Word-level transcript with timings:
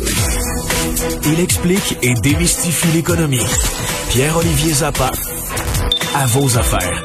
Il 0.00 1.40
explique 1.40 1.98
et 2.02 2.14
démystifie 2.14 2.88
l'économie. 2.94 3.44
Pierre-Olivier 4.10 4.72
Zappa, 4.72 5.10
à 6.14 6.26
vos 6.26 6.56
affaires. 6.56 7.04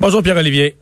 Bonjour 0.00 0.22
Pierre-Olivier. 0.22 0.76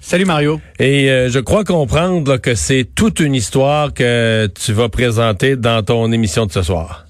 Salut 0.00 0.24
Mario. 0.24 0.60
Et 0.78 1.10
euh, 1.10 1.28
je 1.30 1.38
crois 1.38 1.64
comprendre 1.64 2.32
là, 2.32 2.38
que 2.38 2.54
c'est 2.54 2.84
toute 2.94 3.20
une 3.20 3.34
histoire 3.34 3.92
que 3.92 4.48
tu 4.54 4.72
vas 4.72 4.88
présenter 4.88 5.56
dans 5.56 5.82
ton 5.82 6.10
émission 6.12 6.46
de 6.46 6.52
ce 6.52 6.62
soir. 6.62 7.06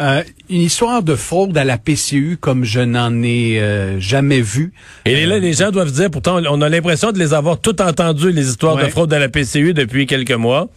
Euh, 0.00 0.22
une 0.50 0.62
histoire 0.62 1.02
de 1.02 1.14
fraude 1.14 1.56
à 1.56 1.64
la 1.64 1.78
PCU 1.78 2.36
comme 2.40 2.64
je 2.64 2.80
n'en 2.80 3.22
ai 3.22 3.60
euh, 3.60 4.00
jamais 4.00 4.40
vu. 4.40 4.72
Et 5.04 5.24
là, 5.24 5.38
les 5.38 5.52
gens 5.52 5.70
doivent 5.70 5.92
dire, 5.92 6.10
pourtant, 6.10 6.40
on 6.48 6.60
a 6.62 6.68
l'impression 6.68 7.12
de 7.12 7.18
les 7.18 7.32
avoir 7.32 7.60
toutes 7.60 7.80
entendues, 7.80 8.32
les 8.32 8.48
histoires 8.48 8.76
de 8.76 8.88
fraude 8.88 9.12
à 9.12 9.18
la 9.18 9.28
PCU 9.28 9.72
depuis 9.72 10.06
quelques 10.06 10.32
mois. 10.32 10.68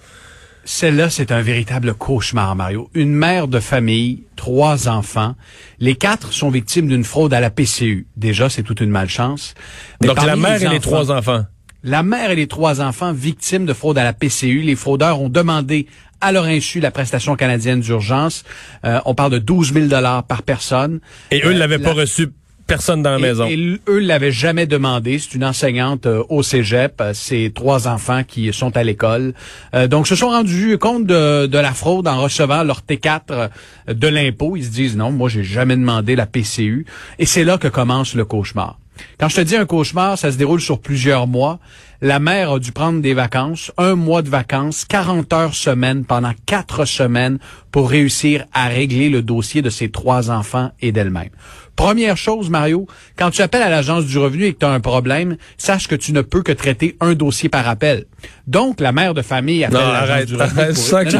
Celle-là, 0.69 1.09
c'est 1.09 1.31
un 1.31 1.41
véritable 1.41 1.93
cauchemar, 1.93 2.53
Mario. 2.57 2.89
Une 2.93 3.13
mère 3.13 3.47
de 3.47 3.61
famille, 3.61 4.23
trois 4.35 4.89
enfants. 4.89 5.33
Les 5.79 5.95
quatre 5.95 6.33
sont 6.33 6.49
victimes 6.49 6.89
d'une 6.89 7.05
fraude 7.05 7.33
à 7.33 7.39
la 7.39 7.49
PCU. 7.49 8.05
Déjà, 8.17 8.49
c'est 8.49 8.63
toute 8.63 8.81
une 8.81 8.89
malchance. 8.89 9.53
Mais 10.01 10.07
Donc 10.09 10.21
la 10.25 10.35
mère 10.35 10.61
et 10.61 10.67
les 10.67 10.81
trois 10.81 11.09
enfants. 11.09 11.45
La 11.83 12.03
mère 12.03 12.31
et 12.31 12.35
les 12.35 12.47
trois 12.47 12.81
enfants 12.81 13.13
victimes 13.13 13.65
de 13.65 13.71
fraude 13.71 13.97
à 13.97 14.03
la 14.03 14.11
PCU. 14.11 14.59
Les 14.61 14.75
fraudeurs 14.75 15.21
ont 15.21 15.29
demandé 15.29 15.87
à 16.19 16.33
leur 16.33 16.43
insu 16.43 16.81
la 16.81 16.91
prestation 16.91 17.37
canadienne 17.37 17.79
d'urgence. 17.79 18.43
Euh, 18.83 18.99
on 19.05 19.15
parle 19.15 19.31
de 19.31 19.37
12 19.39 19.71
000 19.71 19.85
dollars 19.85 20.23
par 20.23 20.43
personne. 20.43 20.99
Et 21.31 21.43
eux 21.45 21.51
ne 21.51 21.55
Euh, 21.55 21.59
l'avaient 21.59 21.77
la- 21.77 21.87
pas 21.87 21.93
reçu 21.93 22.27
personne 22.67 23.01
dans 23.01 23.11
la 23.11 23.17
Et- 23.19 23.21
maison. 23.21 23.45
Et, 23.47 23.79
eux 23.87 23.99
l'avaient 23.99 24.31
jamais 24.31 24.67
demandé. 24.67 25.17
C'est 25.19 25.33
une 25.33 25.45
enseignante 25.45 26.05
euh, 26.05 26.23
au 26.29 26.43
cégep. 26.43 26.99
Euh, 27.01 27.11
C'est 27.13 27.51
trois 27.55 27.87
enfants 27.87 28.23
qui 28.27 28.51
sont 28.53 28.75
à 28.77 28.83
l'école. 28.83 29.33
Euh, 29.73 29.87
donc, 29.87 30.07
se 30.07 30.15
sont 30.15 30.29
rendus 30.29 30.77
compte 30.77 31.05
de, 31.05 31.47
de 31.47 31.57
la 31.57 31.73
fraude 31.73 32.07
en 32.07 32.21
recevant 32.21 32.63
leur 32.63 32.81
T4 32.81 33.21
euh, 33.31 33.47
de 33.87 34.07
l'impôt. 34.07 34.55
Ils 34.55 34.65
se 34.65 34.69
disent 34.69 34.97
non, 34.97 35.11
moi, 35.11 35.29
j'ai 35.29 35.43
jamais 35.43 35.75
demandé 35.77 36.15
la 36.15 36.25
PCU. 36.25 36.85
Et 37.17 37.25
c'est 37.25 37.43
là 37.43 37.57
que 37.57 37.67
commence 37.67 38.13
le 38.13 38.25
cauchemar. 38.25 38.77
Quand 39.19 39.29
je 39.29 39.35
te 39.35 39.41
dis 39.41 39.55
un 39.55 39.65
cauchemar, 39.65 40.17
ça 40.17 40.31
se 40.31 40.37
déroule 40.37 40.59
sur 40.61 40.79
plusieurs 40.79 41.27
mois. 41.27 41.59
La 42.01 42.19
mère 42.19 42.51
a 42.53 42.59
dû 42.59 42.71
prendre 42.71 42.99
des 43.01 43.13
vacances, 43.13 43.71
un 43.77 43.95
mois 43.95 44.21
de 44.23 44.29
vacances, 44.29 44.85
40 44.85 45.33
heures 45.33 45.53
semaine 45.55 46.03
pendant 46.03 46.31
quatre 46.47 46.85
semaines 46.85 47.37
pour 47.71 47.89
réussir 47.91 48.45
à 48.53 48.67
régler 48.67 49.09
le 49.09 49.21
dossier 49.21 49.61
de 49.61 49.69
ses 49.69 49.89
trois 49.89 50.29
enfants 50.31 50.71
et 50.81 50.91
d'elle-même. 50.91 51.29
Première 51.77 52.17
chose, 52.17 52.49
Mario, 52.49 52.87
quand 53.17 53.29
tu 53.29 53.41
appelles 53.43 53.61
à 53.61 53.69
l'agence 53.69 54.05
du 54.05 54.17
revenu 54.17 54.45
et 54.45 54.53
que 54.53 54.59
tu 54.59 54.65
as 54.65 54.71
un 54.71 54.79
problème, 54.79 55.37
sache 55.57 55.87
que 55.87 55.95
tu 55.95 56.11
ne 56.11 56.21
peux 56.21 56.41
que 56.41 56.51
traiter 56.51 56.97
un 56.99 57.13
dossier 57.13 57.49
par 57.49 57.69
appel. 57.69 58.05
Donc, 58.47 58.79
la 58.81 58.91
mère 58.91 59.13
de 59.13 59.21
famille 59.21 59.63
appelle 59.63 59.77
Non, 59.79 59.91
l'agence 59.93 60.09
arrête, 60.09 60.27
du 60.27 60.35
revenu. 60.35 60.59
arrête, 60.59 60.73
pour- 60.75 60.99
que- 60.99 61.15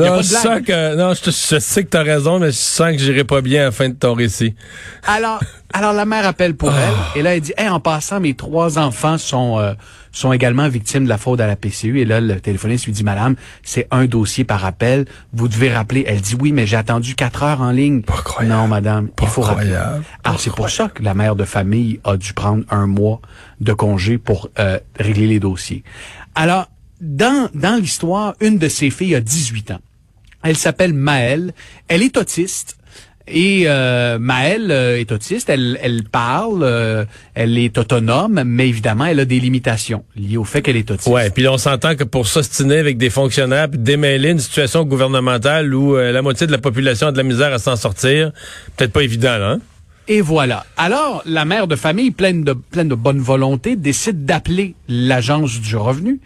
Non, 0.00 0.06
non, 0.16 0.16
je 0.22 0.22
sens 0.22 0.60
que, 0.66 0.96
non, 0.96 1.12
je, 1.14 1.30
sais 1.60 1.84
que 1.84 1.90
tu 1.90 1.96
as 1.98 2.02
raison, 2.02 2.38
mais 2.38 2.46
je 2.46 2.56
sens 2.56 2.92
que 2.92 2.98
j'irai 2.98 3.24
pas 3.24 3.42
bien 3.42 3.60
à 3.60 3.64
la 3.66 3.70
fin 3.70 3.90
de 3.90 3.94
ton 3.94 4.14
récit. 4.14 4.54
Alors, 5.06 5.40
alors 5.74 5.92
la 5.92 6.06
mère 6.06 6.26
appelle 6.26 6.54
pour 6.54 6.70
elle 6.72 7.18
et 7.20 7.22
là 7.22 7.34
elle 7.34 7.40
dit 7.40 7.52
hey, 7.56 7.68
en 7.68 7.80
passant 7.80 8.20
mes 8.20 8.34
trois 8.34 8.78
enfants 8.78 9.16
sont 9.18 9.58
euh, 9.58 9.72
sont 10.12 10.32
également 10.32 10.68
victimes 10.68 11.04
de 11.04 11.08
la 11.08 11.18
fraude 11.18 11.40
à 11.40 11.46
la 11.46 11.56
PCU 11.56 12.00
et 12.00 12.04
là 12.04 12.20
le 12.20 12.40
téléphoniste 12.40 12.84
lui 12.84 12.92
dit 12.92 13.04
madame 13.04 13.34
c'est 13.62 13.88
un 13.90 14.04
dossier 14.04 14.44
par 14.44 14.64
appel. 14.64 15.06
Vous 15.32 15.48
devez 15.48 15.72
rappeler. 15.72 16.04
Elle 16.06 16.20
dit 16.20 16.36
oui 16.38 16.52
mais 16.52 16.66
j'ai 16.66 16.76
attendu 16.76 17.14
quatre 17.14 17.42
heures 17.42 17.60
en 17.62 17.70
ligne. 17.70 18.02
Pas 18.02 18.22
croyable. 18.22 18.54
non 18.54 18.68
madame 18.68 19.08
il 19.20 19.28
faut 19.28 19.42
rappeler. 19.42 19.76
alors 20.22 20.40
c'est 20.40 20.54
pour 20.54 20.70
ça 20.70 20.88
que 20.88 21.02
la 21.02 21.14
mère 21.14 21.34
de 21.34 21.44
famille 21.44 22.00
a 22.04 22.16
dû 22.16 22.32
prendre 22.34 22.64
un 22.70 22.86
mois 22.86 23.20
de 23.60 23.72
congé 23.72 24.18
pour 24.18 24.48
euh, 24.58 24.78
régler 24.98 25.26
les 25.26 25.40
dossiers. 25.40 25.82
Alors 26.34 26.68
dans 27.00 27.48
dans 27.54 27.80
l'histoire 27.80 28.34
une 28.40 28.58
de 28.58 28.68
ses 28.68 28.90
filles 28.90 29.14
a 29.14 29.20
18 29.20 29.72
ans. 29.72 29.80
Elle 30.42 30.56
s'appelle 30.56 30.92
Maëlle. 30.92 31.52
Elle 31.88 32.02
est 32.02 32.16
autiste. 32.16 32.76
Et 33.28 33.64
euh, 33.66 34.18
Maëlle 34.18 34.70
euh, 34.70 34.98
est 34.98 35.12
autiste, 35.12 35.48
elle, 35.48 35.78
elle 35.80 36.02
parle, 36.04 36.62
euh, 36.62 37.04
elle 37.34 37.56
est 37.56 37.78
autonome, 37.78 38.42
mais 38.44 38.68
évidemment, 38.68 39.06
elle 39.06 39.20
a 39.20 39.24
des 39.24 39.38
limitations 39.38 40.04
liées 40.16 40.36
au 40.36 40.44
fait 40.44 40.60
qu'elle 40.60 40.76
est 40.76 40.90
autiste. 40.90 41.08
Ouais, 41.08 41.30
puis 41.30 41.46
on 41.46 41.56
s'entend 41.56 41.94
que 41.94 42.04
pour 42.04 42.26
s'ostiner 42.26 42.78
avec 42.78 42.98
des 42.98 43.10
fonctionnaires, 43.10 43.68
puis 43.68 43.78
démêler 43.78 44.30
une 44.30 44.40
situation 44.40 44.84
gouvernementale 44.84 45.72
où 45.72 45.96
euh, 45.96 46.10
la 46.10 46.20
moitié 46.20 46.48
de 46.48 46.52
la 46.52 46.58
population 46.58 47.08
a 47.08 47.12
de 47.12 47.16
la 47.16 47.22
misère 47.22 47.52
à 47.52 47.58
s'en 47.58 47.76
sortir, 47.76 48.32
peut-être 48.76 48.92
pas 48.92 49.02
évident. 49.02 49.38
Hein? 49.40 49.60
Et 50.12 50.20
voilà. 50.20 50.66
Alors, 50.76 51.22
la 51.24 51.46
mère 51.46 51.66
de 51.66 51.74
famille, 51.74 52.10
pleine 52.10 52.44
de, 52.44 52.52
pleine 52.52 52.88
de 52.88 52.94
bonne 52.94 53.20
volonté, 53.20 53.76
décide 53.76 54.26
d'appeler 54.26 54.74
l'agence 54.86 55.58
du 55.58 55.74
revenu 55.74 56.20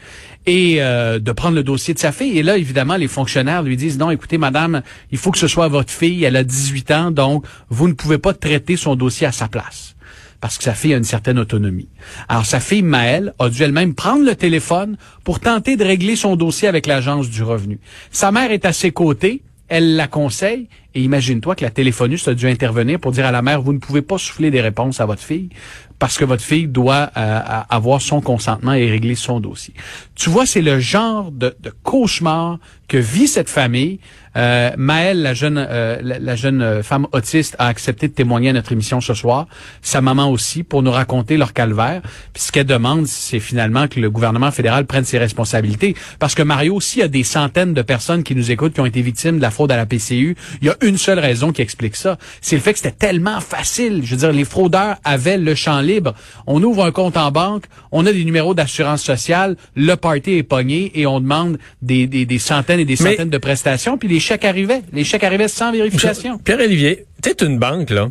et 0.45 0.79
euh, 0.83 1.21
de 1.21 1.31
prendre 1.31 1.55
le 1.55 1.63
dossier 1.63 1.95
de 1.95 2.01
sa 2.01 2.11
fille. 2.11 2.37
Et 2.37 2.43
là, 2.43 2.59
évidemment, 2.59 2.97
les 2.97 3.07
fonctionnaires 3.07 3.63
lui 3.63 3.77
disent, 3.77 3.97
non, 3.97 4.11
écoutez, 4.11 4.39
madame, 4.39 4.83
il 5.13 5.19
faut 5.19 5.31
que 5.31 5.39
ce 5.39 5.47
soit 5.47 5.69
votre 5.69 5.93
fille, 5.93 6.25
elle 6.25 6.35
a 6.35 6.43
18 6.43 6.91
ans, 6.91 7.11
donc 7.13 7.47
vous 7.69 7.87
ne 7.87 7.93
pouvez 7.93 8.19
pas 8.19 8.35
traiter 8.35 8.77
son 8.77 8.97
dossier 8.97 9.25
à 9.25 9.31
sa 9.31 9.47
place. 9.47 9.95
Parce 10.41 10.59
que 10.59 10.65
sa 10.65 10.75
fille 10.75 10.93
a 10.93 10.97
une 10.97 11.05
certaine 11.05 11.39
autonomie. 11.39 11.89
Alors, 12.29 12.45
sa 12.45 12.59
fille, 12.59 12.83
Maëlle, 12.83 13.35
a 13.39 13.49
dû 13.49 13.63
elle-même 13.63 13.95
prendre 13.95 14.25
le 14.25 14.35
téléphone 14.35 14.97
pour 15.23 15.39
tenter 15.39 15.77
de 15.77 15.85
régler 15.85 16.17
son 16.17 16.35
dossier 16.35 16.67
avec 16.67 16.89
l'agence 16.89 17.31
du 17.31 17.45
revenu. 17.45 17.79
Sa 18.11 18.33
mère 18.33 18.51
est 18.51 18.65
à 18.65 18.73
ses 18.73 18.91
côtés, 18.91 19.43
elle 19.69 19.95
la 19.95 20.09
conseille, 20.09 20.69
et 20.97 21.01
imagine-toi 21.01 21.55
que 21.55 21.63
la 21.63 21.71
téléphoniste 21.71 22.27
a 22.27 22.35
dû 22.35 22.49
intervenir 22.49 22.99
pour 22.99 23.13
dire 23.13 23.27
à 23.27 23.31
la 23.31 23.43
mère, 23.43 23.61
vous 23.61 23.75
ne 23.75 23.79
pouvez 23.79 24.01
pas 24.01 24.17
souffler 24.17 24.51
des 24.51 24.63
réponses 24.63 24.99
à 24.99 25.05
votre 25.05 25.23
fille, 25.23 25.51
parce 25.99 26.17
que 26.17 26.25
votre 26.25 26.43
fille 26.43 26.69
doit 26.69 27.11
euh, 27.17 27.41
avoir 27.69 28.01
son 28.01 28.21
consentement 28.21 28.73
et 28.73 28.91
régler 28.91 29.15
son 29.15 29.41
dossier. 29.41 29.75
Tu 30.15 30.31
vois, 30.31 30.47
c'est 30.47 30.63
le 30.63 30.79
genre 30.81 31.31
de, 31.31 31.55
de 31.61 31.73
cauchemar 31.83 32.59
que 32.89 32.97
vit 32.97 33.29
cette 33.29 33.51
famille. 33.51 33.99
Euh, 34.37 34.71
Maëlle, 34.77 35.23
la 35.23 35.35
jeune, 35.35 35.57
euh, 35.59 35.99
la, 36.03 36.37
jeune 36.37 36.83
femme 36.83 37.07
autiste, 37.13 37.57
a 37.59 37.67
accepté 37.67 38.09
de 38.09 38.13
témoigner 38.13 38.51
à 38.51 38.53
notre 38.53 38.73
émission 38.73 39.01
ce 39.01 39.15
soir. 39.15 39.47
Sa 39.81 40.01
maman 40.01 40.31
aussi, 40.31 40.63
pour 40.63 40.83
nous 40.83 40.91
raconter 40.91 41.37
leur 41.37 41.53
calvaire. 41.53 42.03
Puis 42.33 42.43
ce 42.43 42.53
qu'elle 42.53 42.67
demande, 42.67 43.07
c'est 43.07 43.41
finalement 43.41 43.89
que 43.89 43.99
le 43.99 44.11
gouvernement 44.11 44.51
fédéral 44.51 44.87
prenne 44.87 45.05
ses 45.05 45.19
responsabilités. 45.19 45.97
Parce 46.19 46.35
que 46.35 46.43
Mario, 46.43 46.81
s'il 46.81 47.01
y 47.01 47.03
a 47.03 47.09
des 47.09 47.25
centaines 47.25 47.75
de 47.75 47.83
personnes 47.83 48.23
qui 48.23 48.35
nous 48.35 48.51
écoutent 48.51 48.75
qui 48.75 48.81
ont 48.81 48.87
été 48.87 49.01
victimes 49.01 49.39
de 49.39 49.43
la 49.43 49.51
fraude 49.51 49.73
à 49.73 49.77
la 49.77 49.87
PCU, 49.87 50.37
il 50.61 50.69
une 50.87 50.99
seule 50.99 51.19
raison 51.19 51.53
qui 51.53 51.63
explique 51.63 51.97
ça. 51.97 52.17
C'est 52.41 52.57
le 52.57 52.63
fait 52.63 52.73
que 52.73 52.79
c'était 52.79 52.93
tellement 52.97 53.41
facile. 53.41 54.01
Je 54.05 54.11
veux 54.13 54.17
dire, 54.21 54.33
les 54.33 54.45
fraudeurs 54.45 54.97
avaient 55.05 55.39
le 55.39 55.55
champ 55.55 55.81
libre. 55.81 56.15
On 56.47 56.63
ouvre 56.63 56.85
un 56.85 56.93
compte 56.93 57.17
en 57.17 57.31
banque, 57.31 57.65
on 57.93 58.07
a 58.07 58.13
des 58.13 58.25
numéros 58.25 58.55
d'assurance 58.55 59.03
sociale, 59.03 59.57
le 59.75 59.95
party 59.97 60.33
est 60.33 60.43
pogné 60.43 60.93
et 60.99 61.07
on 61.07 61.21
demande 61.21 61.59
des, 61.83 62.07
des, 62.07 62.25
des 62.27 62.39
centaines 62.39 62.81
et 62.81 62.85
des 62.85 62.97
Mais- 63.01 63.11
centaines 63.13 63.31
de 63.31 63.39
prestations, 63.39 63.99
puis 63.99 64.09
les 64.09 64.21
chèques 64.21 64.45
arrivaient. 64.45 64.83
Les 64.93 65.05
chèques 65.05 65.25
arrivaient 65.25 65.49
sans 65.49 65.73
vérification. 65.73 66.39
Pierre-Olivier, 66.39 67.05
t'es 67.23 67.33
une 67.45 67.59
banque, 67.59 67.91
là. 67.91 68.09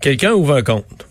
Quelqu'un 0.00 0.32
ouvre 0.32 0.54
un 0.54 0.62
compte. 0.62 1.06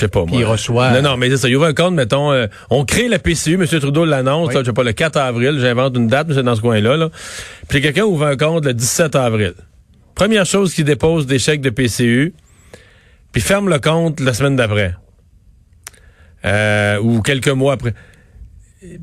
Je 0.00 0.06
sais 0.06 0.08
pas, 0.08 0.24
moi. 0.24 0.36
il 0.38 0.44
reçoit- 0.44 0.90
Non, 1.00 1.02
non, 1.10 1.16
mais 1.16 1.30
c'est 1.30 1.36
ça. 1.36 1.48
Il 1.48 1.54
ouvre 1.56 1.66
un 1.66 1.72
compte, 1.74 1.94
mettons, 1.94 2.32
euh, 2.32 2.46
on 2.70 2.84
crée 2.84 3.06
la 3.08 3.18
PCU, 3.20 3.54
M. 3.54 3.64
Trudeau 3.66 4.04
l'annonce, 4.04 4.48
Oui. 4.48 4.54
là, 4.54 4.60
je 4.62 4.66
sais 4.66 4.72
pas, 4.72 4.82
le 4.82 4.92
4 4.92 5.16
avril, 5.16 5.58
j'invente 5.60 5.96
une 5.96 6.08
date, 6.08 6.26
mais 6.28 6.34
c'est 6.34 6.42
dans 6.42 6.56
ce 6.56 6.60
coin-là, 6.60 6.96
là. 6.96 7.10
Puis 7.68 7.80
quelqu'un 7.80 8.02
ouvre 8.04 8.26
un 8.26 8.36
compte 8.36 8.64
le 8.64 8.74
17 8.74 9.14
avril. 9.14 9.54
Première 10.16 10.46
chose 10.46 10.74
qu'il 10.74 10.84
dépose 10.84 11.26
des 11.26 11.38
chèques 11.38 11.60
de 11.60 11.70
PCU, 11.70 12.34
puis 13.32 13.40
ferme 13.40 13.68
le 13.68 13.78
compte 13.78 14.18
la 14.20 14.34
semaine 14.34 14.56
d'après. 14.56 14.94
Euh, 16.44 16.98
ou 17.00 17.22
quelques 17.22 17.48
mois 17.48 17.74
après. 17.74 17.94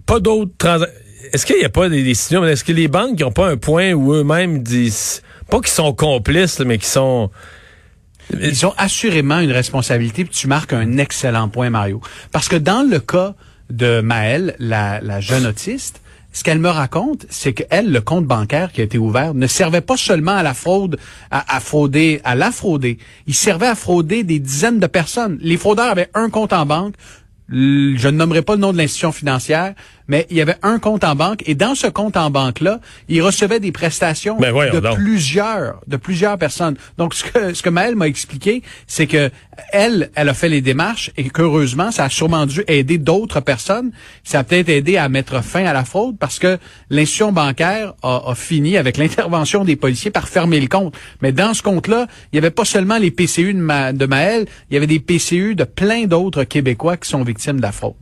Pas 0.05 0.19
d'autres 0.19 0.51
transactions. 0.57 0.97
Est-ce 1.33 1.45
qu'il 1.45 1.57
n'y 1.57 1.65
a 1.65 1.69
pas 1.69 1.87
des, 1.89 2.03
des 2.03 2.13
signaux? 2.13 2.43
Est-ce 2.45 2.63
que 2.63 2.71
les 2.73 2.87
banques 2.87 3.19
n'ont 3.19 3.31
pas 3.31 3.47
un 3.49 3.57
point 3.57 3.93
où 3.93 4.13
eux-mêmes 4.13 4.61
disent, 4.61 5.21
pas 5.49 5.59
qu'ils 5.59 5.67
sont 5.69 5.93
complices, 5.93 6.59
là, 6.59 6.65
mais 6.65 6.77
qu'ils 6.77 6.87
sont... 6.87 7.29
Ils 8.39 8.65
ont 8.65 8.73
assurément 8.77 9.39
une 9.39 9.51
responsabilité, 9.51 10.25
puis 10.25 10.33
tu 10.33 10.47
marques 10.47 10.73
un 10.73 10.97
excellent 10.97 11.49
point, 11.49 11.69
Mario. 11.69 12.01
Parce 12.31 12.47
que 12.47 12.55
dans 12.55 12.87
le 12.87 12.99
cas 12.99 13.35
de 13.69 14.01
Maëlle, 14.01 14.55
la, 14.59 15.19
jeune 15.19 15.45
autiste, 15.45 16.01
ce 16.33 16.43
qu'elle 16.43 16.59
me 16.59 16.69
raconte, 16.69 17.25
c'est 17.29 17.53
qu'elle, 17.53 17.91
le 17.91 18.01
compte 18.01 18.25
bancaire 18.25 18.71
qui 18.71 18.81
a 18.81 18.83
été 18.83 18.97
ouvert, 18.97 19.33
ne 19.33 19.47
servait 19.47 19.81
pas 19.81 19.97
seulement 19.97 20.31
à 20.31 20.43
la 20.43 20.53
fraude, 20.53 20.97
à, 21.29 21.55
à 21.55 21.59
frauder, 21.59 22.21
à 22.23 22.35
la 22.35 22.51
frauder. 22.51 22.97
Il 23.27 23.33
servait 23.33 23.67
à 23.67 23.75
frauder 23.75 24.23
des 24.23 24.39
dizaines 24.39 24.79
de 24.79 24.87
personnes. 24.87 25.37
Les 25.41 25.57
fraudeurs 25.57 25.91
avaient 25.91 26.09
un 26.13 26.29
compte 26.29 26.53
en 26.53 26.65
banque. 26.65 26.95
Je 27.49 28.07
ne 28.07 28.11
nommerai 28.11 28.43
pas 28.43 28.55
le 28.55 28.61
nom 28.61 28.71
de 28.71 28.77
l'institution 28.77 29.11
financière, 29.11 29.73
mais 30.07 30.27
il 30.29 30.37
y 30.37 30.41
avait 30.41 30.57
un 30.63 30.79
compte 30.79 31.03
en 31.03 31.15
banque 31.15 31.43
et 31.45 31.55
dans 31.55 31.75
ce 31.75 31.87
compte 31.87 32.17
en 32.17 32.29
banque-là, 32.29 32.79
il 33.09 33.21
recevait 33.21 33.59
des 33.59 33.71
prestations 33.71 34.37
Ben 34.37 34.51
voyons 34.51 34.73
de 34.73 34.79
donc. 34.79 34.95
plusieurs, 34.95 35.81
de 35.87 35.97
plusieurs 35.97 36.37
personnes. 36.37 36.75
Donc, 36.97 37.13
ce 37.13 37.23
que, 37.23 37.53
ce 37.53 37.61
que 37.61 37.69
Maëlle 37.69 37.95
m'a 37.95 38.07
expliqué, 38.07 38.63
c'est 38.87 39.07
que 39.07 39.29
elle, 39.73 40.09
elle 40.15 40.29
a 40.29 40.33
fait 40.33 40.49
les 40.49 40.61
démarches 40.61 41.11
et 41.17 41.29
qu'heureusement, 41.29 41.91
ça 41.91 42.05
a 42.05 42.09
sûrement 42.09 42.45
dû 42.45 42.63
aider 42.67 42.97
d'autres 42.97 43.39
personnes. 43.41 43.91
Ça 44.23 44.39
a 44.39 44.43
peut-être 44.43 44.69
aidé 44.69 44.97
à 44.97 45.07
mettre 45.09 45.43
fin 45.43 45.65
à 45.65 45.73
la 45.73 45.85
fraude 45.85 46.17
parce 46.17 46.39
que 46.39 46.57
l'institution 46.89 47.31
bancaire 47.31 47.93
a, 48.01 48.23
a 48.27 48.35
fini 48.35 48.77
avec 48.77 48.97
l'intervention 48.97 49.63
des 49.63 49.75
policiers 49.75 50.11
par 50.11 50.27
fermer 50.27 50.59
le 50.59 50.67
compte. 50.67 50.95
Mais 51.21 51.31
dans 51.31 51.53
ce 51.53 51.61
compte-là, 51.61 52.07
il 52.31 52.35
n'y 52.35 52.39
avait 52.39 52.51
pas 52.51 52.65
seulement 52.65 52.97
les 52.97 53.11
PCU 53.11 53.53
de, 53.53 53.59
Ma- 53.59 53.93
de 53.93 54.05
Maëlle, 54.05 54.45
il 54.69 54.73
y 54.73 54.77
avait 54.77 54.87
des 54.87 54.99
PCU 54.99 55.55
de 55.55 55.63
plein 55.63 56.05
d'autres 56.05 56.43
Québécois 56.43 56.97
qui 56.97 57.09
sont 57.09 57.23
victimes 57.23 57.57
de 57.57 57.61
la 57.61 57.71
fraude. 57.71 57.93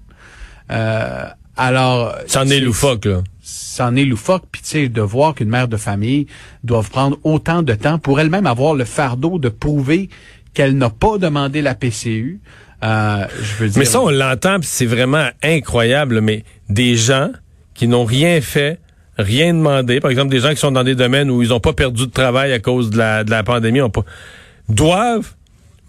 Euh, 0.71 1.25
alors, 1.59 2.15
C'en 2.27 2.47
est 2.47 2.61
loufoque, 2.61 3.05
là. 3.05 3.21
c'en 3.41 3.95
est 3.95 4.05
loufoque. 4.05 4.43
Puis 4.51 4.61
tu 4.61 4.67
sais, 4.69 4.89
de 4.89 5.01
voir 5.01 5.35
qu'une 5.35 5.49
mère 5.49 5.67
de 5.67 5.77
famille 5.77 6.25
doit 6.63 6.83
prendre 6.83 7.17
autant 7.23 7.63
de 7.63 7.73
temps 7.73 7.99
pour 7.99 8.19
elle-même 8.19 8.47
avoir 8.47 8.73
le 8.75 8.85
fardeau 8.85 9.39
de 9.39 9.49
prouver 9.49 10.09
qu'elle 10.53 10.77
n'a 10.77 10.89
pas 10.89 11.17
demandé 11.17 11.61
la 11.61 11.75
PCU. 11.75 12.39
Euh, 12.83 13.25
je 13.41 13.55
veux 13.63 13.69
dire. 13.69 13.77
Mais 13.79 13.85
ça, 13.85 13.99
on 14.01 14.09
l'entend, 14.09 14.57
c'est 14.61 14.85
vraiment 14.85 15.27
incroyable, 15.43 16.21
mais 16.21 16.45
des 16.69 16.95
gens 16.95 17.29
qui 17.73 17.87
n'ont 17.89 18.05
rien 18.05 18.39
fait, 18.39 18.79
rien 19.17 19.53
demandé, 19.53 19.99
par 19.99 20.11
exemple 20.11 20.29
des 20.29 20.39
gens 20.39 20.51
qui 20.51 20.57
sont 20.57 20.71
dans 20.71 20.83
des 20.85 20.95
domaines 20.95 21.29
où 21.29 21.41
ils 21.43 21.49
n'ont 21.49 21.59
pas 21.59 21.73
perdu 21.73 22.07
de 22.07 22.11
travail 22.11 22.53
à 22.53 22.59
cause 22.59 22.89
de 22.89 22.97
la, 22.97 23.25
de 23.25 23.31
la 23.31 23.43
pandémie, 23.43 23.81
ont 23.81 23.89
pas, 23.89 24.05
doivent 24.69 25.33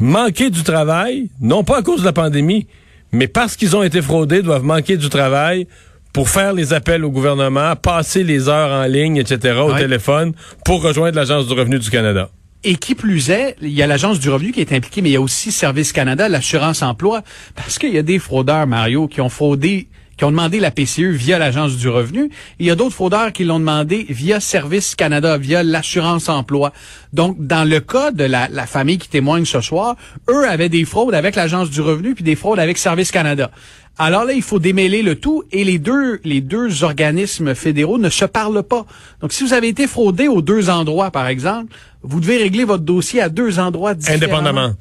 manquer 0.00 0.50
du 0.50 0.62
travail, 0.64 1.30
non 1.40 1.62
pas 1.62 1.78
à 1.78 1.82
cause 1.82 2.00
de 2.00 2.06
la 2.06 2.12
pandémie, 2.12 2.66
mais 3.12 3.28
parce 3.28 3.56
qu'ils 3.56 3.76
ont 3.76 3.82
été 3.82 4.02
fraudés, 4.02 4.42
doivent 4.42 4.64
manquer 4.64 4.96
du 4.96 5.08
travail 5.08 5.66
pour 6.12 6.28
faire 6.28 6.52
les 6.52 6.72
appels 6.72 7.04
au 7.04 7.10
gouvernement, 7.10 7.76
passer 7.76 8.24
les 8.24 8.48
heures 8.48 8.72
en 8.72 8.84
ligne, 8.86 9.16
etc., 9.16 9.58
au 9.60 9.72
Ouais. 9.72 9.78
téléphone, 9.80 10.32
pour 10.64 10.82
rejoindre 10.82 11.16
l'Agence 11.16 11.46
du 11.46 11.52
revenu 11.54 11.78
du 11.78 11.88
Canada. 11.90 12.30
Et 12.64 12.74
qui 12.76 12.94
plus 12.94 13.30
est, 13.30 13.56
il 13.62 13.70
y 13.70 13.82
a 13.82 13.86
l'Agence 13.86 14.18
du 14.20 14.28
revenu 14.28 14.52
qui 14.52 14.60
est 14.60 14.72
impliquée, 14.72 15.00
mais 15.02 15.10
il 15.10 15.12
y 15.12 15.16
a 15.16 15.20
aussi 15.20 15.50
Service 15.52 15.92
Canada, 15.92 16.28
l'assurance 16.28 16.82
emploi, 16.82 17.22
parce 17.54 17.78
qu'il 17.78 17.94
y 17.94 17.98
a 17.98 18.02
des 18.02 18.18
fraudeurs, 18.18 18.66
Mario, 18.66 19.08
qui 19.08 19.20
ont 19.20 19.28
fraudé, 19.30 19.88
qui 20.20 20.26
ont 20.26 20.30
demandé 20.30 20.60
la 20.60 20.70
PCE 20.70 21.14
via 21.14 21.38
l'Agence 21.38 21.78
du 21.78 21.88
revenu. 21.88 22.28
Il 22.58 22.66
y 22.66 22.70
a 22.70 22.74
d'autres 22.74 22.94
fraudeurs 22.94 23.32
qui 23.32 23.44
l'ont 23.44 23.58
demandé 23.58 24.04
via 24.10 24.38
Service 24.38 24.94
Canada, 24.94 25.38
via 25.38 25.62
l'assurance 25.62 26.28
emploi. 26.28 26.74
Donc, 27.14 27.36
dans 27.38 27.66
le 27.66 27.80
cas 27.80 28.10
de 28.10 28.24
la, 28.24 28.46
la 28.48 28.66
famille 28.66 28.98
qui 28.98 29.08
témoigne 29.08 29.46
ce 29.46 29.62
soir, 29.62 29.96
eux 30.28 30.46
avaient 30.46 30.68
des 30.68 30.84
fraudes 30.84 31.14
avec 31.14 31.36
l'Agence 31.36 31.70
du 31.70 31.80
revenu 31.80 32.14
puis 32.14 32.22
des 32.22 32.36
fraudes 32.36 32.58
avec 32.58 32.76
Service 32.76 33.10
Canada. 33.10 33.50
Alors 33.96 34.26
là, 34.26 34.34
il 34.34 34.42
faut 34.42 34.58
démêler 34.58 35.02
le 35.02 35.14
tout 35.14 35.42
et 35.52 35.64
les 35.64 35.78
deux, 35.78 36.20
les 36.22 36.42
deux 36.42 36.84
organismes 36.84 37.54
fédéraux 37.54 37.96
ne 37.96 38.10
se 38.10 38.26
parlent 38.26 38.62
pas. 38.62 38.84
Donc, 39.22 39.32
si 39.32 39.42
vous 39.42 39.54
avez 39.54 39.68
été 39.68 39.86
fraudé 39.86 40.28
aux 40.28 40.42
deux 40.42 40.68
endroits, 40.68 41.10
par 41.10 41.28
exemple, 41.28 41.72
vous 42.02 42.20
devez 42.20 42.36
régler 42.36 42.64
votre 42.64 42.84
dossier 42.84 43.22
à 43.22 43.30
deux 43.30 43.58
endroits 43.58 43.94
différents. 43.94 44.16
Indépendamment. 44.16 44.74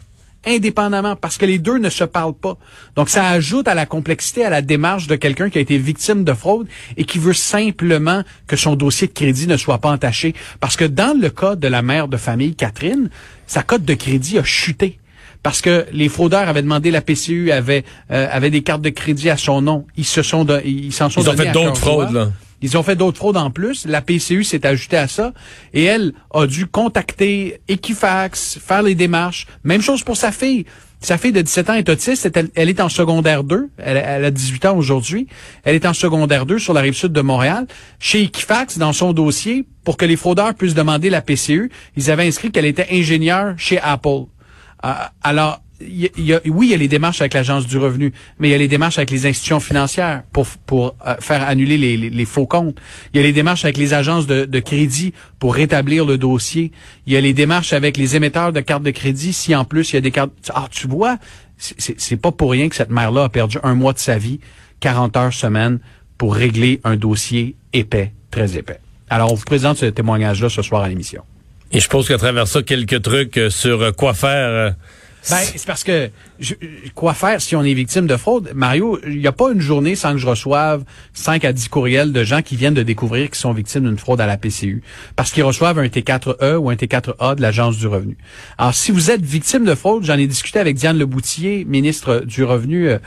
Indépendamment, 0.46 1.16
parce 1.16 1.38
que 1.38 1.46
les 1.46 1.60
deux 1.60 1.78
ne 1.80 1.90
se 1.90 2.04
parlent 2.04 2.34
pas. 2.34 2.58
Donc, 2.96 3.10
ça 3.10 3.28
ajoute 3.28 3.68
à 3.68 3.76
la 3.76 3.86
complexité, 3.86 4.46
à 4.46 4.50
la 4.50 4.62
démarche 4.62 5.08
de 5.08 5.16
quelqu'un 5.16 5.50
qui 5.50 5.58
a 5.58 5.62
été 5.62 5.78
victime 5.78 6.24
de 6.24 6.34
fraude 6.34 6.68
et 6.96 7.04
qui 7.04 7.20
veut 7.20 7.34
simplement 7.34 8.24
que 8.48 8.56
son 8.56 8.76
dossier 8.76 9.08
de 9.08 9.14
crédit 9.14 9.48
ne 9.48 9.58
soit 9.58 9.80
pas 9.80 9.92
entaché. 9.92 10.34
Parce 10.60 10.78
que 10.78 10.86
dans 10.86 11.20
le 11.20 11.30
cas 11.30 11.56
de 11.56 11.68
la 11.68 11.82
mère 11.82 12.08
de 12.08 12.18
famille, 12.18 12.56
Catherine, 12.56 13.10
sa 13.48 13.64
cote 13.64 13.84
de 13.84 13.94
crédit 13.94 14.38
a 14.38 14.44
chuté 14.44 15.00
parce 15.44 15.62
que 15.62 15.86
les 15.92 16.10
fraudeurs 16.10 16.50
avaient 16.50 16.62
demandé 16.62 16.92
la 16.92 17.02
PCU, 17.02 17.52
avaient, 17.52 17.86
euh, 18.12 18.28
avaient 18.32 18.50
des 18.50 18.62
cartes 18.62 18.82
de 18.82 18.90
crédit 18.90 19.30
à 19.30 19.38
son 19.38 19.62
nom. 19.62 19.86
Ils 19.96 20.06
se 20.06 20.22
sont, 20.22 20.46
ils 20.66 20.92
s'en 20.92 21.10
sont 21.10 21.22
Ils 21.22 21.30
ont 21.30 21.38
fait 21.38 21.52
d'autres 21.52 21.78
fraudes, 21.78 22.12
là. 22.12 22.32
Ils 22.62 22.78
ont 22.78 22.84
fait 22.84 22.96
d'autres 22.96 23.18
fraudes 23.18 23.38
en 23.38 23.52
plus. 23.52 23.86
La 23.86 24.02
PCU 24.02 24.44
s'est 24.44 24.66
ajoutée 24.66 24.98
à 24.98 25.08
ça. 25.08 25.34
Et 25.74 25.84
elle 25.84 26.14
a 26.34 26.48
dû 26.48 26.66
contacter 26.66 27.62
Equifax, 27.68 28.60
faire 28.62 28.84
les 28.84 28.96
démarches. 28.96 29.48
Même 29.64 29.82
chose 29.82 30.04
pour 30.04 30.18
sa 30.18 30.32
fille. 30.32 30.66
Sa 31.02 31.18
fille 31.18 31.32
de 31.32 31.42
17 31.42 31.70
ans 31.70 31.74
est 31.76 31.88
autiste. 31.88 32.30
Elle, 32.56 32.70
est 32.70 32.82
en 32.82 32.90
secondaire 32.90 33.46
2. 33.46 33.70
Elle, 33.78 33.98
elle 33.98 34.26
a 34.26 34.32
18 34.32 34.66
ans 34.66 34.78
aujourd'hui. 34.78 35.28
Elle 35.64 35.76
est 35.76 35.86
en 35.86 35.94
secondaire 35.94 36.46
2 36.46 36.60
sur 36.60 36.74
la 36.74 36.82
rive 36.82 36.94
sud 36.94 37.14
de 37.14 37.22
Montréal. 37.22 37.68
Chez 38.00 38.24
Equifax, 38.24 38.78
dans 38.78 38.92
son 38.92 39.14
dossier, 39.14 39.66
pour 39.86 39.96
que 39.96 40.06
les 40.06 40.18
fraudeurs 40.18 40.54
puissent 40.56 40.74
demander 40.74 41.10
la 41.10 41.22
PCU, 41.22 41.72
ils 41.96 42.12
avaient 42.12 42.28
inscrit 42.28 42.52
qu'elle 42.52 42.66
était 42.66 42.88
ingénieure 42.92 43.54
chez 43.58 43.80
Apple. 43.80 44.26
Euh, 44.86 44.94
alors, 45.24 45.62
oui, 45.82 46.12
il 46.16 46.70
y 46.70 46.74
a 46.74 46.78
les 46.78 46.88
démarches 46.88 47.22
avec 47.22 47.34
l'Agence 47.34 47.66
du 47.66 47.78
revenu, 47.78 48.12
mais 48.38 48.50
il 48.50 48.52
y 48.52 48.56
a 48.56 48.58
les 48.58 48.68
démarches 48.68 48.98
avec 48.98 49.12
les 49.12 49.26
institutions 49.26 49.60
financières 49.60 50.24
pour, 50.34 50.48
pour 50.66 50.96
euh, 51.08 51.16
faire 51.20 51.48
annuler 51.48 51.78
les, 51.78 52.26
faux 52.26 52.46
comptes. 52.46 52.78
Il 53.14 53.18
y 53.18 53.20
a 53.20 53.24
les 53.24 53.32
démarches 53.34 53.64
avec 53.66 53.78
les 53.78 53.94
agences 53.94 54.28
de, 54.28 54.46
de 54.46 54.60
crédit 54.60 55.14
pour 55.40 55.56
rétablir 55.56 56.06
le 56.06 56.18
dossier. 56.18 56.72
Il 57.06 57.14
y 57.14 57.18
a 57.18 57.22
les 57.22 57.34
démarches 57.34 57.74
avec 57.74 57.98
les 57.98 58.16
émetteurs 58.16 58.52
de 58.52 58.60
cartes 58.60 58.84
de 58.84 58.92
crédit 58.92 59.34
si 59.34 59.56
en 59.56 59.66
plus 59.66 59.92
il 59.92 59.96
y 59.96 59.98
a 59.98 60.02
des 60.02 60.12
cartes... 60.12 60.32
Ah, 60.54 60.68
tu 60.70 60.88
vois, 60.88 61.18
c'est- 61.58 62.18
pas 62.18 62.32
pour 62.32 62.52
rien 62.52 62.68
que 62.70 62.76
cette 62.76 62.90
mère-là 62.90 63.26
a 63.26 63.30
perdu 63.30 63.58
un 63.64 63.76
mois 63.76 63.94
de 63.94 64.00
sa 64.00 64.18
vie, 64.18 64.40
40 64.82 65.16
heures 65.18 65.34
semaine, 65.34 65.80
pour 66.18 66.36
régler 66.36 66.82
un 66.84 66.98
dossier 66.98 67.56
épais, 67.74 68.14
très 68.32 68.58
épais. 68.58 68.80
Alors, 69.10 69.32
on 69.32 69.36
vous 69.36 69.46
présente 69.46 69.78
ce 69.78 69.86
témoignage-là 69.86 70.50
ce 70.50 70.62
soir 70.62 70.84
à 70.84 70.90
l'émission. 70.90 71.24
Et 71.72 71.80
je 71.80 71.88
pose 71.88 72.08
qu'à 72.08 72.18
travers 72.18 72.48
ça, 72.48 72.64
quelques 72.64 73.02
trucs 73.02 73.38
euh, 73.38 73.50
sur 73.50 73.82
euh, 73.82 73.92
quoi 73.92 74.14
faire. 74.14 74.76
Ben, 75.30 75.38
c'est 75.38 75.66
parce 75.66 75.84
que 75.84 76.10
je- 76.40 76.54
quoi 76.96 77.14
faire 77.14 77.42
si 77.42 77.56
on 77.56 77.64
est 77.64 77.74
victime 77.74 78.08
de 78.08 78.16
fraude? 78.16 78.52
Mario, 78.56 79.00
il 79.06 79.18
n'y 79.20 79.28
a 79.28 79.32
pas 79.34 79.52
une 79.52 79.60
journée 79.60 79.96
sans 79.96 80.14
que 80.14 80.18
je 80.18 80.26
reçoive 80.28 80.84
5 81.14 81.44
à 81.44 81.52
10 81.52 81.68
courriels 81.68 82.14
de 82.14 82.24
gens 82.24 82.42
qui 82.42 82.56
viennent 82.56 82.74
de 82.74 82.84
découvrir 82.84 83.26
qu'ils 83.28 83.36
sont 83.36 83.52
victimes 83.52 83.84
d'une 83.84 83.98
fraude 83.98 84.22
à 84.22 84.26
la 84.26 84.38
PCU 84.38 84.82
parce 85.18 85.32
qu'ils 85.32 85.44
reçoivent 85.44 85.78
un 85.80 85.88
T4E 85.88 86.56
ou 86.56 86.70
un 86.70 86.76
T4A 86.76 87.36
de 87.36 87.42
l'Agence 87.42 87.78
du 87.78 87.88
revenu. 87.88 88.18
Alors, 88.58 88.74
si 88.74 88.92
vous 88.92 89.12
êtes 89.12 89.22
victime 89.22 89.66
de 89.66 89.76
fraude, 89.76 90.04
j'en 90.06 90.18
ai 90.18 90.26
discuté 90.28 90.58
avec 90.60 90.76
Diane 90.78 90.98
Leboutier, 90.98 91.66
ministre 91.66 92.24
du 92.26 92.44
Revenu, 92.44 92.88
euh, 92.90 93.00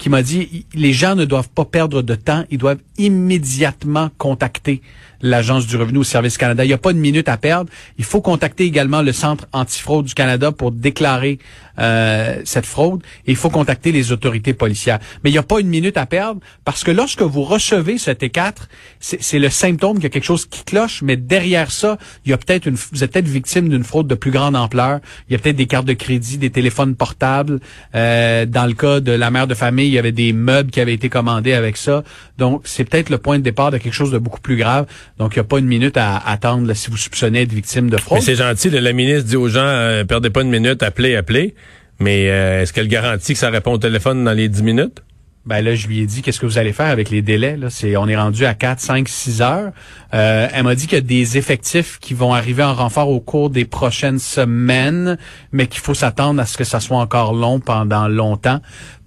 qui 0.00 0.08
m'a 0.08 0.22
dit 0.22 0.64
les 0.74 0.94
gens 0.94 1.14
ne 1.14 1.26
doivent 1.26 1.50
pas 1.50 1.66
perdre 1.66 2.00
de 2.00 2.14
temps, 2.14 2.44
ils 2.50 2.56
doivent 2.56 2.80
immédiatement 2.96 4.08
contacter 4.16 4.80
l'Agence 5.20 5.66
du 5.66 5.76
revenu 5.76 5.98
au 5.98 6.04
Service 6.04 6.38
Canada. 6.38 6.64
Il 6.64 6.68
n'y 6.68 6.72
a 6.72 6.78
pas 6.78 6.94
de 6.94 6.98
minute 6.98 7.28
à 7.28 7.36
perdre. 7.36 7.70
Il 7.98 8.04
faut 8.04 8.22
contacter 8.22 8.64
également 8.64 9.02
le 9.02 9.12
Centre 9.12 9.46
antifraude 9.52 10.06
du 10.06 10.14
Canada 10.14 10.52
pour 10.52 10.72
déclarer 10.72 11.38
euh, 11.80 12.40
cette 12.44 12.66
fraude. 12.66 13.02
Il 13.26 13.36
faut 13.36 13.50
contacter 13.50 13.92
les 13.92 14.12
autorités 14.12 14.54
policières. 14.54 14.98
Mais 15.22 15.30
il 15.30 15.32
n'y 15.32 15.38
a 15.38 15.42
pas 15.42 15.60
une 15.60 15.68
minute 15.68 15.96
à 15.96 16.06
perdre 16.06 16.40
parce 16.64 16.84
que 16.84 16.90
lorsque 16.90 17.22
vous 17.22 17.42
recevez 17.42 17.98
ce 17.98 18.10
T4, 18.10 18.54
c'est 18.98 19.38
le 19.38 19.48
symptôme 19.48 19.94
qu'il 19.94 20.04
y 20.04 20.06
a 20.06 20.10
quelque 20.10 20.24
chose 20.24 20.46
qui 20.46 20.64
cloche, 20.64 21.02
mais 21.02 21.16
derrière 21.16 21.70
ça, 21.70 21.98
il 22.24 22.30
y 22.30 22.34
a 22.34 22.38
peut-être 22.38 22.66
une, 22.66 22.74
vous 22.74 23.04
êtes 23.04 23.12
peut-être 23.12 23.28
victime 23.28 23.68
d'une 23.68 23.84
fraude 23.84 24.06
de 24.06 24.14
plus 24.14 24.30
grande 24.30 24.56
ampleur. 24.56 25.00
Il 25.28 25.32
y 25.32 25.36
a 25.36 25.38
peut-être 25.38 25.56
des 25.56 25.66
cartes 25.66 25.86
de 25.86 25.92
crédit, 25.92 26.38
des 26.38 26.50
téléphones 26.50 26.94
portables. 26.94 27.60
Euh, 27.94 28.46
dans 28.46 28.66
le 28.66 28.74
cas 28.74 29.00
de 29.00 29.12
la 29.12 29.30
mère 29.30 29.46
de 29.46 29.54
famille, 29.54 29.88
il 29.88 29.94
y 29.94 29.98
avait 29.98 30.12
des 30.12 30.32
meubles 30.32 30.70
qui 30.70 30.80
avaient 30.80 30.94
été 30.94 31.08
commandés 31.08 31.52
avec 31.52 31.76
ça. 31.76 32.04
Donc, 32.38 32.62
c'est 32.64 32.84
peut-être 32.84 33.10
le 33.10 33.18
point 33.18 33.38
de 33.38 33.44
départ 33.44 33.70
de 33.70 33.78
quelque 33.78 33.94
chose 33.94 34.10
de 34.10 34.18
beaucoup 34.18 34.40
plus 34.40 34.56
grave. 34.56 34.86
Donc, 35.18 35.34
il 35.34 35.38
n'y 35.38 35.42
a 35.42 35.44
pas 35.44 35.58
une 35.58 35.66
minute 35.66 35.96
à 35.96 36.16
attendre 36.18 36.66
là, 36.66 36.74
si 36.74 36.90
vous 36.90 36.96
soupçonnez 36.96 37.42
être 37.42 37.52
victime 37.52 37.90
de 37.90 37.96
fraude. 37.96 38.18
Mais 38.18 38.24
c'est 38.24 38.36
gentil, 38.36 38.70
la 38.70 38.92
ministre 38.92 39.24
dit 39.24 39.36
aux 39.36 39.48
gens, 39.48 39.60
euh, 39.60 40.04
perdez 40.04 40.30
pas 40.30 40.42
une 40.42 40.50
minute, 40.50 40.82
appelez, 40.82 41.16
appelez. 41.16 41.54
Mais 42.00 42.30
euh, 42.30 42.62
est-ce 42.62 42.72
qu'elle 42.72 42.88
garantit 42.88 43.34
que 43.34 43.38
ça 43.38 43.50
répond 43.50 43.72
au 43.72 43.78
téléphone 43.78 44.24
dans 44.24 44.32
les 44.32 44.48
10 44.48 44.62
minutes? 44.62 45.02
Ben 45.46 45.64
là, 45.64 45.74
je 45.74 45.88
lui 45.88 46.00
ai 46.00 46.06
dit 46.06 46.20
qu'est-ce 46.20 46.38
que 46.38 46.44
vous 46.44 46.58
allez 46.58 46.74
faire 46.74 46.90
avec 46.90 47.08
les 47.08 47.22
délais. 47.22 47.56
Là, 47.56 47.70
c'est 47.70 47.96
on 47.96 48.06
est 48.08 48.16
rendu 48.16 48.44
à 48.44 48.52
4, 48.52 48.78
5, 48.78 49.08
6 49.08 49.40
heures. 49.40 49.72
Euh, 50.12 50.48
elle 50.52 50.64
m'a 50.64 50.74
dit 50.74 50.86
qu'il 50.86 50.96
y 50.96 50.98
a 50.98 51.00
des 51.00 51.38
effectifs 51.38 51.98
qui 51.98 52.12
vont 52.12 52.34
arriver 52.34 52.62
en 52.62 52.74
renfort 52.74 53.08
au 53.08 53.20
cours 53.20 53.48
des 53.48 53.64
prochaines 53.64 54.18
semaines, 54.18 55.16
mais 55.50 55.66
qu'il 55.66 55.80
faut 55.80 55.94
s'attendre 55.94 56.42
à 56.42 56.46
ce 56.46 56.58
que 56.58 56.64
ça 56.64 56.78
soit 56.78 56.98
encore 56.98 57.32
long 57.32 57.58
pendant 57.58 58.06
longtemps 58.06 58.60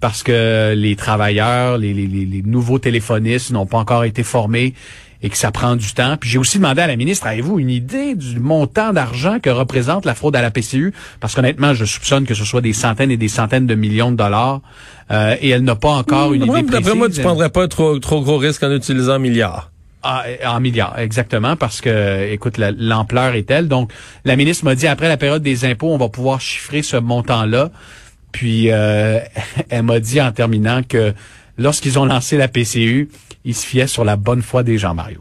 parce 0.04 0.22
que 0.22 0.74
les 0.76 0.96
travailleurs, 0.96 1.78
les, 1.78 2.42
nouveaux 2.44 2.78
téléphonistes 2.78 3.52
n'ont 3.52 3.64
pas 3.64 3.78
encore 3.78 4.04
été 4.04 4.22
formés 4.22 4.74
et 5.24 5.30
que 5.30 5.38
ça 5.38 5.50
prend 5.50 5.74
du 5.74 5.94
temps. 5.94 6.18
Puis 6.20 6.28
j'ai 6.28 6.38
aussi 6.38 6.58
demandé 6.58 6.82
à 6.82 6.86
la 6.86 6.96
ministre, 6.96 7.26
avez-vous 7.26 7.58
une 7.58 7.70
idée 7.70 8.14
du 8.14 8.38
montant 8.38 8.92
d'argent 8.92 9.38
que 9.40 9.48
représente 9.48 10.04
la 10.04 10.14
fraude 10.14 10.36
à 10.36 10.42
la 10.42 10.50
PCU? 10.50 10.92
Parce 11.18 11.34
qu'honnêtement, 11.34 11.72
je 11.72 11.86
soupçonne 11.86 12.26
que 12.26 12.34
ce 12.34 12.44
soit 12.44 12.60
des 12.60 12.74
centaines 12.74 13.10
et 13.10 13.16
des 13.16 13.28
centaines 13.28 13.66
de 13.66 13.74
millions 13.74 14.12
de 14.12 14.16
dollars. 14.16 14.60
Euh, 15.10 15.34
et 15.40 15.48
elle 15.48 15.62
n'a 15.64 15.76
pas 15.76 15.92
encore 15.92 16.34
une 16.34 16.42
idée 16.42 16.50
précise. 16.62 16.70
D'après 16.70 16.94
moi, 16.94 17.08
tu 17.08 17.22
prendrais 17.22 17.48
pas 17.48 17.66
trop, 17.68 17.98
trop 18.00 18.20
gros 18.20 18.36
risque 18.36 18.62
en 18.64 18.70
utilisant 18.70 19.18
milliards. 19.18 19.70
Ah, 20.02 20.24
en 20.44 20.60
milliards, 20.60 20.98
exactement, 20.98 21.56
parce 21.56 21.80
que, 21.80 22.30
écoute, 22.30 22.58
la- 22.58 22.72
l'ampleur 22.72 23.34
est 23.34 23.44
telle. 23.44 23.66
Donc, 23.68 23.90
la 24.26 24.36
ministre 24.36 24.66
m'a 24.66 24.74
dit, 24.74 24.86
après 24.86 25.08
la 25.08 25.16
période 25.16 25.42
des 25.42 25.64
impôts, 25.64 25.88
on 25.90 25.96
va 25.96 26.10
pouvoir 26.10 26.42
chiffrer 26.42 26.82
ce 26.82 26.98
montant-là. 26.98 27.70
Puis, 28.30 28.70
euh, 28.70 29.20
elle 29.70 29.84
m'a 29.84 30.00
dit 30.00 30.20
en 30.20 30.30
terminant 30.32 30.82
que 30.86 31.14
lorsqu'ils 31.56 31.98
ont 31.98 32.04
lancé 32.04 32.36
la 32.36 32.48
PCU, 32.48 33.08
ils 33.44 33.54
se 33.54 33.66
fiaient 33.66 33.86
sur 33.86 34.04
la 34.04 34.16
bonne 34.16 34.42
foi 34.42 34.62
des 34.62 34.78
gens, 34.78 34.94
Mario. 34.94 35.20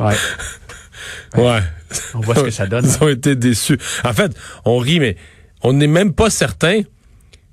ouais, 0.00 0.14
Ouais. 1.36 1.60
on 2.14 2.20
voit 2.20 2.34
ce 2.36 2.40
que 2.42 2.50
ça 2.50 2.66
donne. 2.66 2.84
Ils 2.86 3.04
ont 3.04 3.08
été 3.08 3.36
déçus. 3.36 3.78
En 4.04 4.12
fait, 4.12 4.32
on 4.64 4.78
rit, 4.78 5.00
mais 5.00 5.16
on 5.62 5.72
n'est 5.72 5.86
même 5.86 6.12
pas 6.12 6.30
certain 6.30 6.82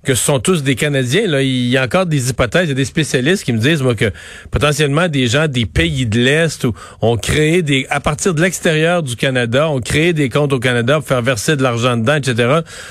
que 0.04 0.16
ce 0.16 0.26
sont 0.26 0.40
tous 0.40 0.64
des 0.64 0.74
Canadiens. 0.76 1.28
Là. 1.28 1.44
Il 1.44 1.68
y 1.68 1.78
a 1.78 1.84
encore 1.84 2.08
des 2.08 2.30
hypothèses, 2.32 2.64
il 2.66 2.70
y 2.70 2.72
a 2.72 2.76
des 2.76 2.86
spécialistes 2.86 3.44
qui 3.44 3.54
me 3.54 3.60
disent 3.60 3.84
moi, 3.84 3.94
que 3.94 4.12
potentiellement 4.50 5.08
des 5.08 5.28
gens 5.28 5.48
des 5.48 5.68
pays 5.68 6.08
de 6.08 6.20
l'Est 6.20 6.66
ont 7.02 7.18
créé 7.18 7.62
des 7.62 7.86
à 7.92 8.00
partir 8.00 8.34
de 8.34 8.42
l'extérieur 8.42 9.04
du 9.04 9.16
Canada, 9.16 9.70
ont 9.70 9.80
créé 9.80 10.14
des 10.14 10.28
comptes 10.30 10.54
au 10.54 10.60
Canada 10.60 10.96
pour 10.96 11.08
faire 11.08 11.22
verser 11.22 11.56
de 11.56 11.62
l'argent 11.62 11.98
dedans, 11.98 12.16
etc. 12.16 12.34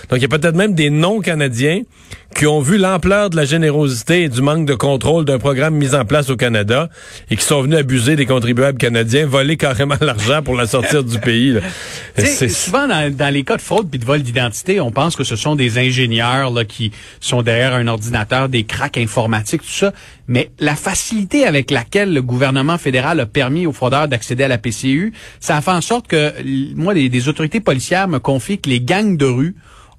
Donc 0.08 0.18
il 0.18 0.22
y 0.22 0.24
a 0.24 0.28
peut-être 0.28 0.54
même 0.54 0.74
des 0.74 0.90
non-Canadiens 0.90 1.82
qui 2.34 2.46
ont 2.46 2.60
vu 2.60 2.78
l'ampleur 2.78 3.28
de 3.28 3.36
la 3.36 3.44
générosité 3.44 4.22
et 4.22 4.28
du 4.28 4.40
manque 4.40 4.64
de 4.64 4.74
contrôle 4.74 5.24
d'un 5.24 5.38
programme 5.38 5.74
mis 5.74 5.94
en 5.94 6.04
place 6.04 6.30
au 6.30 6.36
Canada 6.36 6.88
et 7.30 7.36
qui 7.36 7.44
sont 7.44 7.62
venus 7.62 7.78
abuser 7.78 8.16
des 8.16 8.24
contribuables 8.24 8.78
canadiens, 8.78 9.26
voler 9.26 9.56
carrément 9.56 9.96
l'argent 10.00 10.42
pour 10.42 10.54
la 10.54 10.66
sortir 10.66 11.04
du 11.04 11.18
pays. 11.18 11.58
C'est 12.16 12.48
souvent 12.48 12.86
dans, 12.86 13.14
dans, 13.14 13.32
les 13.32 13.42
cas 13.42 13.56
de 13.56 13.62
fraude 13.62 13.90
puis 13.90 13.98
de 13.98 14.04
vol 14.04 14.22
d'identité, 14.22 14.80
on 14.80 14.90
pense 14.90 15.16
que 15.16 15.24
ce 15.24 15.36
sont 15.36 15.56
des 15.56 15.78
ingénieurs 15.78 16.50
là, 16.50 16.64
qui 16.64 16.92
sont 17.20 17.42
derrière 17.42 17.74
un 17.74 17.88
ordinateur, 17.88 18.48
des 18.48 18.64
cracks 18.64 18.98
informatiques, 18.98 19.62
tout 19.62 19.68
ça. 19.68 19.92
Mais 20.28 20.50
la 20.60 20.76
facilité 20.76 21.44
avec 21.44 21.70
laquelle 21.70 22.14
le 22.14 22.22
gouvernement 22.22 22.78
fédéral 22.78 23.18
a 23.20 23.26
permis 23.26 23.66
aux 23.66 23.72
fraudeurs 23.72 24.08
d'accéder 24.08 24.44
à 24.44 24.48
la 24.48 24.58
PCU, 24.58 25.12
ça 25.40 25.56
a 25.56 25.60
fait 25.60 25.72
en 25.72 25.80
sorte 25.80 26.06
que 26.06 26.32
moi, 26.74 26.94
des, 26.94 27.08
des 27.08 27.28
autorités 27.28 27.60
policières 27.60 28.08
me 28.08 28.18
confient 28.18 28.58
que 28.60 28.70
les 28.70 28.80
gangs 28.80 29.16
de 29.16 29.26
rue 29.26 29.56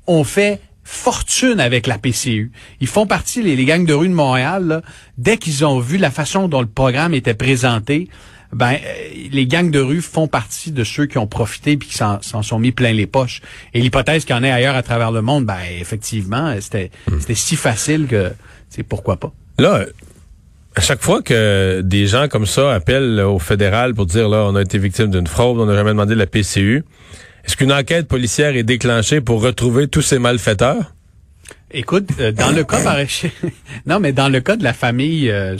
ont 0.07 0.23
fait 0.23 0.59
fortune 0.83 1.59
avec 1.59 1.88
la 1.88 1.97
PCU. 1.97 2.51
Ils 2.79 2.88
font 2.88 3.05
partie, 3.05 3.41
les, 3.41 3.65
gangs 3.65 3.85
de 3.85 3.93
rue 3.93 4.09
de 4.09 4.13
Montréal, 4.13 4.81
dès 5.17 5.38
qu'ils 5.38 5.65
ont 5.65 5.79
vu 5.79 5.97
la 5.97 6.11
façon 6.11 6.47
dont 6.47 6.61
le 6.61 6.67
programme 6.67 7.13
était 7.13 7.33
présenté, 7.33 8.09
ben 8.53 8.73
euh, 8.73 8.77
les 9.31 9.47
gangs 9.47 9.71
de 9.71 9.79
rue 9.79 10.01
font 10.01 10.27
partie 10.27 10.71
de 10.71 10.83
ceux 10.83 11.05
qui 11.05 11.17
ont 11.17 11.27
profité 11.27 11.77
puis 11.77 11.88
qui 11.88 11.95
s'en 11.95 12.19
sont 12.21 12.59
mis 12.59 12.71
plein 12.71 12.91
les 12.91 13.07
poches. 13.07 13.41
Et 13.73 13.79
l'hypothèse 13.79 14.25
qu'il 14.25 14.35
y 14.35 14.39
en 14.39 14.43
ait 14.43 14.51
ailleurs 14.51 14.75
à 14.75 14.83
travers 14.83 15.11
le 15.11 15.21
monde, 15.21 15.45
ben 15.45 15.59
effectivement, 15.79 16.53
c'était 16.59 16.91
hmm. 17.09 17.19
c'était 17.19 17.35
si 17.35 17.55
facile 17.55 18.07
que 18.07 18.31
c'est 18.69 18.83
pourquoi 18.83 19.17
pas. 19.17 19.31
Là, 19.57 19.85
à 20.75 20.81
chaque 20.81 21.01
fois 21.01 21.21
que 21.21 21.81
des 21.81 22.07
gens 22.07 22.27
comme 22.27 22.45
ça 22.45 22.73
appellent 22.73 23.19
au 23.21 23.39
fédéral 23.39 23.93
pour 23.93 24.05
dire 24.05 24.29
là 24.29 24.45
on 24.45 24.55
a 24.55 24.61
été 24.61 24.77
victime 24.77 25.07
d'une 25.07 25.27
fraude, 25.27 25.59
on 25.59 25.65
n'a 25.65 25.75
jamais 25.75 25.91
demandé 25.91 26.15
la 26.15 26.27
PCU, 26.27 26.83
est-ce 27.45 27.55
qu'une 27.55 27.71
enquête 27.71 28.07
policière 28.07 28.55
est 28.55 28.63
déclenchée 28.63 29.21
pour 29.21 29.41
retrouver 29.41 29.88
tous 29.88 30.01
ces 30.01 30.19
malfaiteurs? 30.19 30.93
Écoute, 31.74 32.10
euh, 32.19 32.31
dans 32.33 32.51
le 32.51 32.65
cas 32.65 33.05
non, 33.86 34.00
mais 34.00 34.12
dans 34.12 34.27
le 34.27 34.41
cas 34.41 34.57
de 34.57 34.63
la 34.63 34.74
famille 34.74 35.29
euh, 35.29 35.57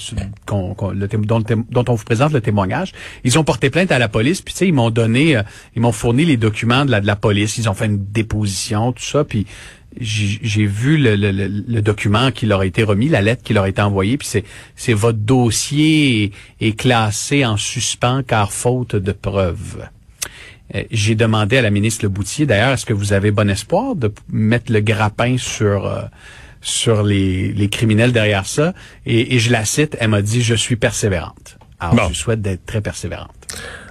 dont, 0.48 0.76
on 0.78 1.94
vous 1.94 2.04
présente 2.04 2.34
le 2.34 2.42
témoignage, 2.42 2.92
ils 3.24 3.40
ont 3.40 3.46
porté 3.46 3.70
plainte 3.70 3.92
à 3.94 4.00
la 4.00 4.10
police, 4.10 4.42
puis 4.42 4.54
tu 4.54 4.60
sais, 4.60 4.68
ils 4.68 4.74
m'ont 4.74 4.90
donné, 4.90 5.38
euh, 5.38 5.44
ils 5.76 5.82
m'ont 5.82 5.94
fourni 5.94 6.26
les 6.26 6.36
documents 6.36 6.84
de 6.84 6.92
la, 6.92 7.00
de 7.00 7.08
la 7.08 7.16
police, 7.16 7.58
ils 7.58 7.70
ont 7.70 7.74
fait 7.74 7.86
une 7.86 8.04
déposition, 8.12 8.92
tout 8.92 9.04
ça, 9.04 9.24
puis 9.24 9.48
j'ai 10.00 10.66
vu 10.66 10.98
le, 10.98 11.16
le, 11.16 11.32
le, 11.32 11.82
document 11.82 12.32
qui 12.32 12.46
leur 12.46 12.62
a 12.62 12.66
été 12.66 12.84
remis, 12.84 13.10
la 13.10 13.22
lettre 13.22 13.44
qui 13.44 13.54
leur 13.54 13.66
a 13.66 13.70
été 13.70 13.82
envoyée, 13.82 14.18
puis 14.18 14.28
c'est, 14.28 14.46
c'est 14.76 14.94
votre 14.94 15.20
dossier 15.20 16.32
est 16.62 16.78
classé 16.78 17.46
en 17.46 17.58
suspens 17.58 18.24
car 18.24 18.54
faute 18.54 18.96
de 18.96 19.12
preuves. 19.12 19.86
Euh, 20.76 20.84
j'ai 20.92 21.16
demandé 21.16 21.58
à 21.58 21.62
la 21.62 21.70
ministre 21.70 22.06
Leboutier, 22.06 22.46
d'ailleurs, 22.46 22.72
est-ce 22.72 22.86
que 22.86 22.94
vous 22.94 23.14
avez 23.14 23.32
bon 23.32 23.50
espoir 23.50 23.96
de 23.96 24.12
mettre 24.32 24.72
le 24.72 24.80
grappin 24.80 25.38
sur 25.38 25.86
euh, 25.86 26.02
sur 26.62 27.04
les, 27.04 27.52
les, 27.54 27.70
criminels 27.70 28.12
derrière 28.12 28.46
ça? 28.46 28.74
Et, 29.06 29.40
je 29.40 29.52
la 29.52 29.66
cite, 29.66 29.98
elle 30.00 30.10
m'a 30.10 30.22
dit, 30.22 30.42
je 30.42 30.56
suis 30.56 30.76
persévérante. 30.76 31.58
Alors, 31.80 32.10
je 32.10 32.18
souhaite 32.18 32.42
d'être 32.42 32.66
très 32.66 32.82
persévérante. 32.82 33.32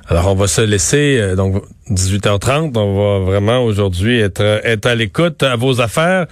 Alors, 0.08 0.28
on 0.28 0.34
va 0.34 0.46
se 0.46 0.60
laisser, 0.60 1.18
euh, 1.18 1.34
donc 1.34 1.62
18h30, 1.90 2.76
on 2.78 3.18
va 3.20 3.25
vraiment 3.25 3.64
aujourd'hui 3.64 4.20
être, 4.20 4.60
être 4.64 4.87
à 4.87 4.94
l'écoute 4.94 5.42
à 5.42 5.56
vos 5.56 5.80
affaires, 5.80 6.26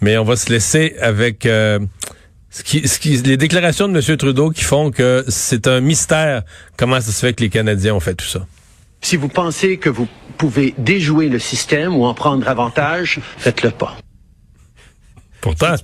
mais 0.00 0.16
on 0.16 0.24
va 0.24 0.36
se 0.36 0.50
laisser 0.50 0.94
avec... 1.00 1.42
ce 1.44 2.62
qui, 2.62 2.86
ce 2.86 2.98
qui, 2.98 3.16
les 3.18 3.36
déclarations 3.36 3.88
de 3.88 3.98
M. 3.98 4.16
Trudeau 4.16 4.50
qui 4.50 4.64
font 4.64 4.90
que 4.90 5.24
c'est 5.28 5.66
un 5.66 5.80
mystère 5.80 6.42
comment 6.76 7.00
ça 7.00 7.10
se 7.10 7.26
fait 7.26 7.32
que 7.32 7.42
les 7.42 7.48
Canadiens 7.48 7.94
ont 7.94 8.00
fait 8.00 8.14
tout 8.14 8.26
ça. 8.26 8.46
Si 9.02 9.16
vous 9.16 9.28
pensez 9.28 9.78
que 9.78 9.90
vous 9.90 10.08
pouvez 10.38 10.74
déjouer 10.78 11.28
le 11.28 11.38
système 11.38 11.94
ou 11.94 12.04
en 12.04 12.14
prendre 12.14 12.48
avantage, 12.48 13.20
faites-le 13.36 13.70
pas. 13.70 13.96
Pourtant. 15.40 15.74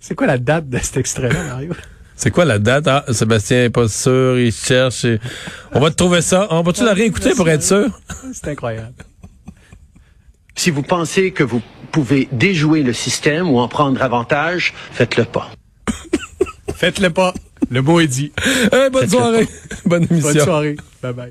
C'est 0.00 0.14
quoi 0.14 0.26
la 0.26 0.38
date 0.38 0.68
de 0.68 0.78
cet 0.78 0.96
extrait-là, 0.96 1.44
Mario? 1.44 1.74
C'est 2.16 2.30
quoi 2.30 2.46
la 2.46 2.58
date? 2.58 2.88
Ah, 2.88 3.04
Sébastien 3.12 3.62
n'est 3.62 3.70
pas 3.70 3.88
sûr, 3.88 4.38
il 4.38 4.52
cherche. 4.52 5.06
On 5.72 5.80
va 5.80 5.90
te 5.90 5.96
trouver 5.96 6.22
ça. 6.22 6.48
On 6.50 6.62
va-tu 6.62 6.84
la 6.84 6.94
réécouter 6.94 7.34
pour 7.34 7.48
être 7.48 7.62
sûr? 7.62 7.88
C'est 8.32 8.48
incroyable. 8.48 9.04
Si 10.56 10.70
vous 10.70 10.82
pensez 10.82 11.32
que 11.32 11.42
vous 11.42 11.62
pouvez 11.92 12.28
déjouer 12.32 12.82
le 12.82 12.92
système 12.92 13.48
ou 13.50 13.58
en 13.58 13.68
prendre 13.68 14.02
avantage, 14.02 14.74
faites-le 14.92 15.24
pas. 15.24 15.50
faites-le 16.74 17.10
pas. 17.10 17.34
Le 17.70 17.82
mot 17.82 18.00
est 18.00 18.06
dit. 18.06 18.32
bonne 18.92 19.08
soirée. 19.08 19.48
Bonne 19.84 20.06
émission. 20.10 20.32
Bonne 20.32 20.44
soirée. 20.44 20.76
Bye 21.02 21.12
bye. 21.12 21.30